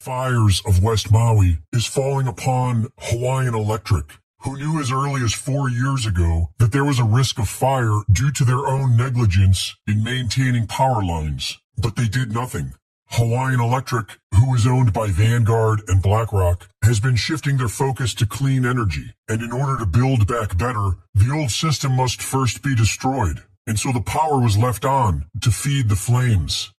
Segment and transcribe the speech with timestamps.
[0.00, 5.68] fires of West Maui is falling upon Hawaiian Electric, who knew as early as four
[5.68, 10.04] years ago that there was a risk of fire due to their own negligence in
[10.04, 12.74] maintaining power lines, but they did nothing.
[13.10, 18.26] Hawaiian Electric, who is owned by Vanguard and BlackRock, has been shifting their focus to
[18.26, 19.14] clean energy.
[19.28, 23.42] And in order to build back better, the old system must first be destroyed.
[23.66, 26.70] And so the power was left on to feed the flames.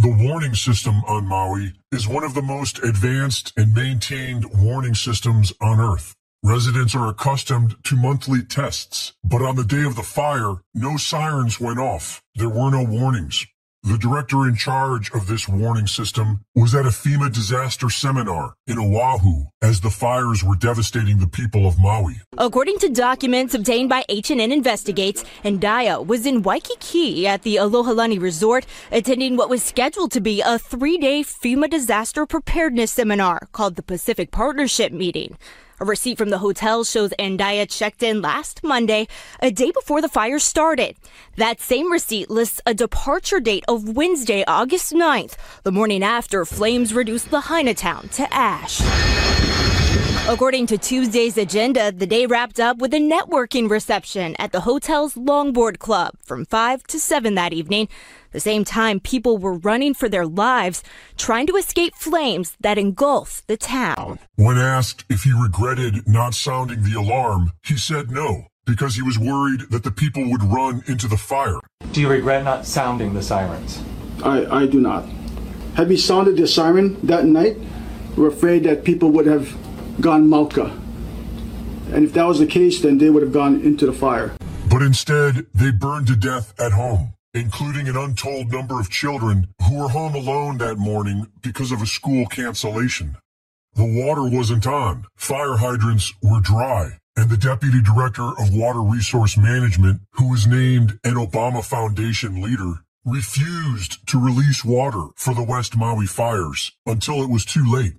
[0.00, 5.52] The warning system on Maui is one of the most advanced and maintained warning systems
[5.60, 6.14] on Earth.
[6.40, 11.58] Residents are accustomed to monthly tests, but on the day of the fire, no sirens
[11.58, 12.22] went off.
[12.36, 13.44] There were no warnings.
[13.88, 18.78] The director in charge of this warning system was at a FEMA disaster seminar in
[18.78, 22.20] Oahu as the fires were devastating the people of Maui.
[22.36, 28.66] According to documents obtained by HNN Investigates, Andaya was in Waikiki at the Alohilani Resort
[28.92, 34.30] attending what was scheduled to be a three-day FEMA disaster preparedness seminar called the Pacific
[34.30, 35.38] Partnership Meeting.
[35.80, 39.06] A receipt from the hotel shows Andaya checked in last Monday,
[39.40, 40.96] a day before the fire started.
[41.36, 46.92] That same receipt lists a departure date of Wednesday, August 9th, the morning after flames
[46.92, 48.80] reduced Lahaina town to ash.
[50.28, 55.14] According to Tuesday's agenda, the day wrapped up with a networking reception at the hotel's
[55.14, 57.88] Longboard Club from 5 to 7 that evening.
[58.32, 60.84] The same time, people were running for their lives,
[61.16, 64.18] trying to escape flames that engulfed the town.
[64.36, 69.18] When asked if he regretted not sounding the alarm, he said no, because he was
[69.18, 71.58] worried that the people would run into the fire.
[71.92, 73.82] Do you regret not sounding the sirens?
[74.22, 75.08] I, I do not.
[75.74, 77.56] Had we sounded the siren that night,
[78.14, 79.56] we're afraid that people would have
[80.00, 80.70] gone mauka.
[81.92, 84.36] And if that was the case, then they would have gone into the fire.
[84.70, 89.78] But instead, they burned to death at home, including an untold number of children who
[89.78, 93.16] were home alone that morning because of a school cancellation.
[93.74, 99.38] The water wasn't on, fire hydrants were dry, and the deputy director of water resource
[99.38, 105.76] management, who was named an Obama Foundation leader, refused to release water for the West
[105.76, 107.94] Maui fires until it was too late.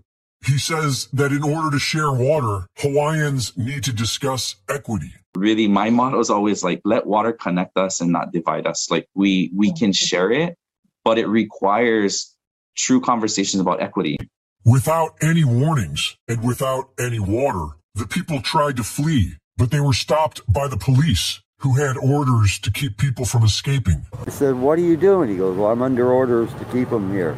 [0.46, 5.14] He says that in order to share water, Hawaiians need to discuss equity.
[5.36, 8.90] Really, my motto is always like, let water connect us and not divide us.
[8.90, 10.56] Like we we can share it,
[11.04, 12.36] but it requires
[12.76, 14.18] true conversations about equity.
[14.66, 19.94] Without any warnings and without any water, the people tried to flee, but they were
[19.94, 24.06] stopped by the police who had orders to keep people from escaping.
[24.26, 25.30] I said, What are you doing?
[25.30, 27.32] He goes, Well, I'm under orders to keep them here.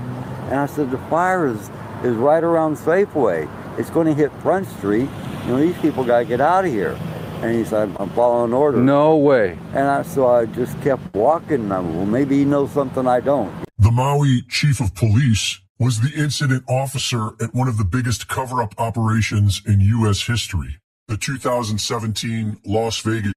[0.49, 1.69] And I said, The fire is,
[2.03, 3.49] is right around Safeway.
[3.77, 5.09] It's going to hit Front Street.
[5.43, 6.97] You know, these people got to get out of here.
[7.41, 8.81] And he said, I'm following orders.
[8.81, 9.57] No way.
[9.73, 11.61] And I, so I just kept walking.
[11.61, 13.51] And I, well, maybe he knows something I don't.
[13.79, 18.61] The Maui chief of police was the incident officer at one of the biggest cover
[18.61, 20.27] up operations in U.S.
[20.27, 23.33] history, the 2017 Las Vegas.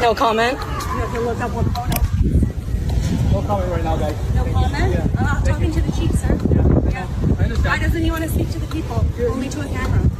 [0.00, 0.54] No comment?
[0.54, 2.02] You have to look up what photo.
[3.32, 4.34] No comment right now, guys.
[4.34, 4.92] No comment?
[4.92, 5.06] Yeah.
[5.16, 6.38] Uh, I'm talking to the chief, sir.
[6.50, 6.81] Yeah.
[6.94, 7.64] I understand.
[7.66, 9.04] Why doesn't he want to speak to the people?
[9.20, 10.10] Only to a camera.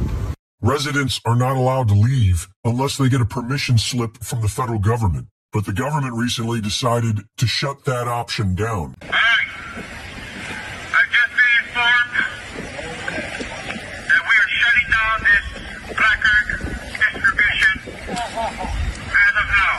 [0.61, 4.79] Residents are not allowed to leave unless they get a permission slip from the federal
[4.79, 5.27] government.
[5.51, 8.95] But the government recently decided to shut that option down.
[9.03, 9.43] Hi.
[10.95, 12.11] I've just been informed
[14.09, 15.45] that we are shutting down this
[15.93, 16.47] placard
[16.97, 17.73] distribution
[18.07, 19.73] as of now.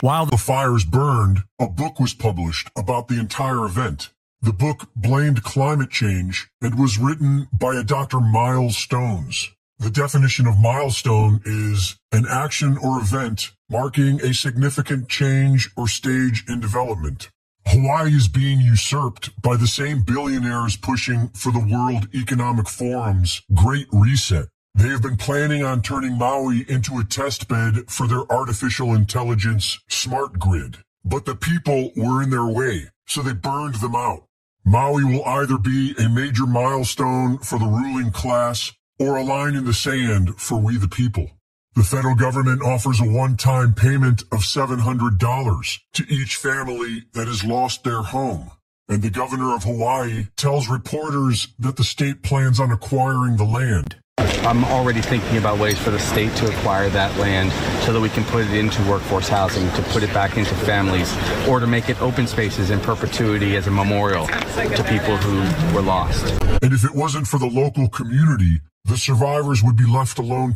[0.00, 4.10] While the fires burned, a book was published about the entire event.
[4.40, 8.20] The book blamed climate change and was written by a Dr.
[8.20, 9.50] Miles Stones.
[9.80, 16.44] The definition of milestone is an action or event marking a significant change or stage
[16.48, 17.30] in development.
[17.66, 23.88] Hawaii is being usurped by the same billionaires pushing for the World Economic Forum's Great
[23.92, 24.46] Reset.
[24.74, 29.78] They have been planning on turning Maui into a test bed for their artificial intelligence
[29.88, 30.78] smart grid.
[31.04, 34.24] But the people were in their way, so they burned them out.
[34.64, 39.64] Maui will either be a major milestone for the ruling class or a line in
[39.64, 41.30] the sand for we the people.
[41.74, 47.84] The federal government offers a one-time payment of $700 to each family that has lost
[47.84, 48.50] their home.
[48.88, 53.96] And the governor of Hawaii tells reporters that the state plans on acquiring the land.
[54.18, 57.52] I'm already thinking about ways for the state to acquire that land
[57.84, 61.14] so that we can put it into workforce housing, to put it back into families,
[61.48, 65.82] or to make it open spaces in perpetuity as a memorial to people who were
[65.82, 66.24] lost.
[66.62, 70.54] And if it wasn't for the local community, the survivors would be left alone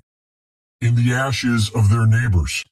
[0.80, 2.64] in the ashes of their neighbors.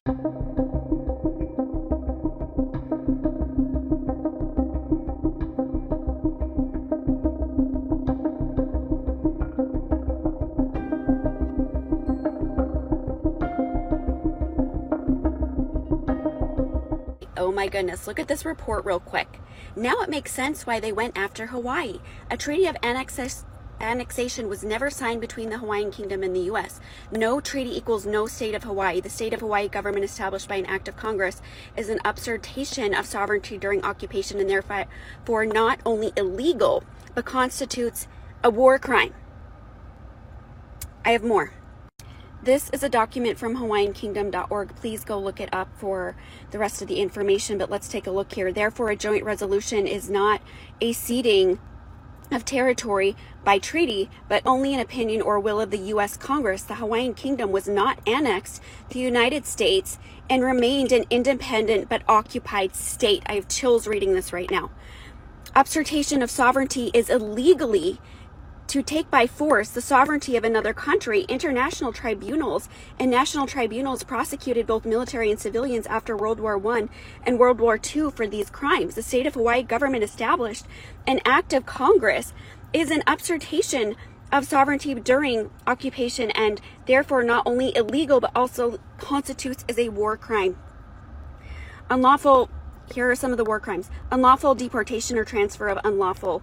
[17.60, 19.38] My goodness, look at this report real quick.
[19.76, 22.00] Now it makes sense why they went after Hawaii.
[22.30, 23.44] A treaty of annexation
[23.78, 26.80] annexation was never signed between the Hawaiian Kingdom and the U.S.
[27.12, 29.02] No treaty equals no state of Hawaii.
[29.02, 31.42] The state of Hawaii government established by an act of Congress
[31.76, 36.82] is an usurpation of sovereignty during occupation and therefore not only illegal,
[37.14, 38.08] but constitutes
[38.42, 39.12] a war crime.
[41.04, 41.52] I have more.
[42.42, 44.74] This is a document from HawaiianKingdom.org.
[44.76, 46.16] Please go look it up for
[46.52, 48.50] the rest of the information, but let's take a look here.
[48.50, 50.40] Therefore, a joint resolution is not
[50.80, 51.58] a ceding
[52.30, 53.14] of territory
[53.44, 56.16] by treaty, but only an opinion or will of the U.S.
[56.16, 56.62] Congress.
[56.62, 59.98] The Hawaiian Kingdom was not annexed to the United States
[60.30, 63.22] and remained an independent but occupied state.
[63.26, 64.70] I have chills reading this right now.
[65.54, 68.00] Usurpation of sovereignty is illegally
[68.70, 72.68] to take by force the sovereignty of another country, international tribunals
[73.00, 76.88] and national tribunals prosecuted both military and civilians after World War I
[77.26, 78.94] and World War II for these crimes.
[78.94, 80.66] The state of Hawaii government established
[81.04, 82.32] an act of Congress
[82.72, 83.96] is an usurpation
[84.30, 90.16] of sovereignty during occupation and therefore not only illegal but also constitutes as a war
[90.16, 90.56] crime.
[91.90, 92.48] Unlawful,
[92.94, 96.40] here are some of the war crimes unlawful deportation or transfer of unlawful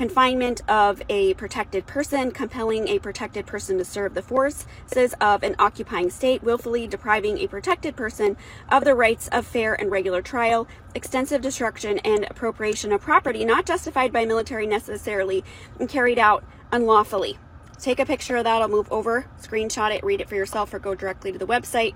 [0.00, 5.54] confinement of a protected person, compelling a protected person to serve the forces of an
[5.58, 8.34] occupying state, willfully depriving a protected person
[8.70, 13.66] of the rights of fair and regular trial, extensive destruction and appropriation of property not
[13.66, 15.44] justified by military necessarily
[15.78, 16.42] and carried out
[16.72, 17.36] unlawfully.
[17.78, 18.62] Take a picture of that.
[18.62, 21.94] I'll move over, screenshot it, read it for yourself, or go directly to the website.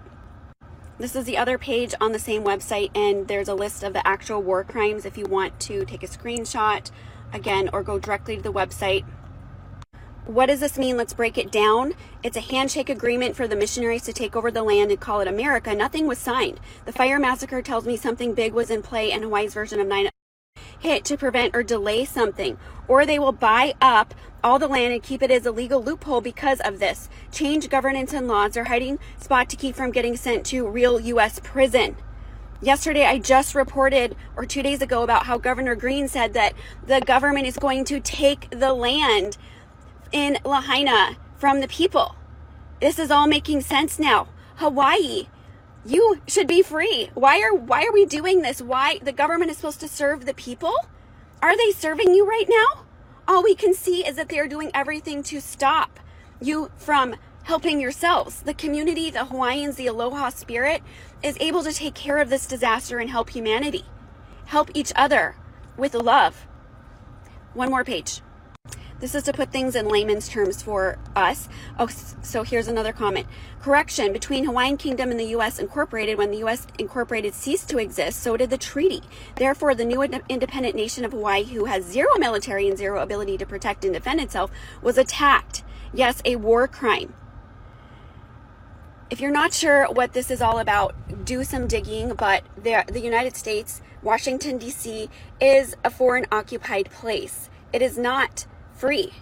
[0.98, 4.06] This is the other page on the same website, and there's a list of the
[4.06, 6.90] actual war crimes if you want to take a screenshot
[7.34, 9.04] again or go directly to the website.
[10.26, 10.96] What does this mean?
[10.96, 11.92] Let's break it down.
[12.22, 15.28] It's a handshake agreement for the missionaries to take over the land and call it
[15.28, 15.74] America.
[15.74, 16.60] Nothing was signed.
[16.86, 20.08] The fire massacre tells me something big was in play and Hawaii's version of 9
[20.78, 22.58] hit to prevent or delay something.
[22.88, 26.20] Or they will buy up all the land and keep it as a legal loophole
[26.20, 27.08] because of this.
[27.32, 31.40] Change governance and laws or hiding spot to keep from getting sent to real U.S.
[31.42, 31.96] prison.
[32.60, 36.54] Yesterday, I just reported, or two days ago, about how Governor Green said that
[36.86, 39.36] the government is going to take the land
[40.12, 42.16] in Lahaina from the people.
[42.80, 44.28] This is all making sense now.
[44.56, 45.28] Hawaii,
[45.84, 47.10] you should be free.
[47.14, 48.62] Why are why are we doing this?
[48.62, 50.74] Why the government is supposed to serve the people?
[51.42, 52.84] Are they serving you right now?
[53.28, 56.00] All we can see is that they are doing everything to stop
[56.40, 58.40] you from helping yourselves.
[58.42, 60.82] The community, the Hawaiians, the Aloha spirit
[61.22, 63.84] is able to take care of this disaster and help humanity,
[64.46, 65.36] help each other
[65.76, 66.46] with love.
[67.52, 68.20] One more page.
[69.00, 71.48] This is to put things in layman's terms for us.
[71.78, 73.26] Oh, so here's another comment.
[73.60, 75.58] Correction between Hawaiian Kingdom and the U.S.
[75.58, 76.66] Incorporated, when the U.S.
[76.78, 79.02] Incorporated ceased to exist, so did the treaty.
[79.34, 83.44] Therefore, the new independent nation of Hawaii, who has zero military and zero ability to
[83.44, 84.50] protect and defend itself,
[84.80, 85.64] was attacked.
[85.92, 87.12] Yes, a war crime.
[89.14, 90.92] If you're not sure what this is all about,
[91.24, 92.14] do some digging.
[92.14, 95.08] But the, United States, Washington, D.C.,
[95.40, 97.48] is a foreign occupied place.
[97.72, 99.12] It is not free.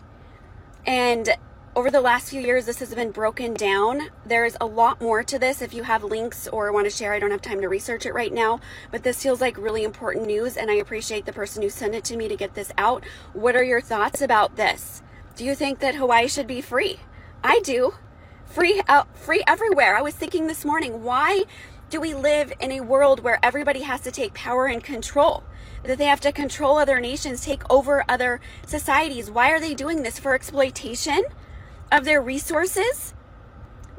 [0.87, 1.37] And
[1.77, 4.09] over the last few years, this has been broken down.
[4.25, 5.61] There's a lot more to this.
[5.61, 8.15] If you have links or want to share, I don't have time to research it
[8.15, 11.69] right now, but this feels like really important news, and I appreciate the person who
[11.69, 13.05] sent it to me to get this out.
[13.35, 15.03] What are your thoughts about this?
[15.37, 17.01] Do you think that Hawaii should be free?
[17.45, 17.93] I do
[18.53, 19.97] free uh, free everywhere.
[19.97, 21.45] I was thinking this morning, why
[21.89, 25.43] do we live in a world where everybody has to take power and control?
[25.85, 29.31] That they have to control other nations, take over other societies.
[29.31, 31.25] Why are they doing this for exploitation
[31.91, 33.15] of their resources?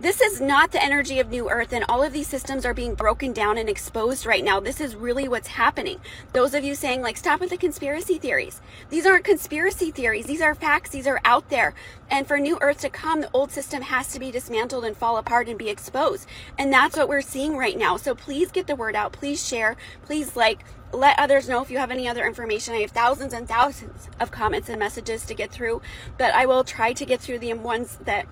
[0.03, 2.93] This is not the energy of New Earth, and all of these systems are being
[2.93, 4.59] broken down and exposed right now.
[4.59, 6.01] This is really what's happening.
[6.33, 8.59] Those of you saying, like, stop with the conspiracy theories.
[8.89, 10.25] These aren't conspiracy theories.
[10.25, 10.89] These are facts.
[10.89, 11.73] These are out there.
[12.11, 15.15] And for New Earth to come, the old system has to be dismantled and fall
[15.15, 16.27] apart and be exposed.
[16.57, 17.95] And that's what we're seeing right now.
[17.95, 19.13] So please get the word out.
[19.13, 19.77] Please share.
[20.01, 22.73] Please like, let others know if you have any other information.
[22.73, 25.81] I have thousands and thousands of comments and messages to get through,
[26.17, 28.27] but I will try to get through the ones that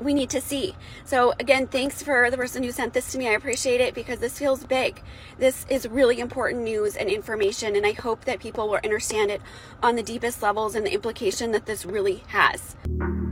[0.00, 0.74] we need to see.
[1.04, 3.28] So again, thanks for the person who sent this to me.
[3.28, 5.02] I appreciate it because this feels big.
[5.38, 9.40] This is really important news and information, and I hope that people will understand it
[9.82, 12.76] on the deepest levels and the implication that this really has.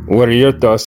[0.06, 0.78] What are your thoughts